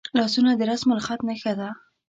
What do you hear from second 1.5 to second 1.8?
ده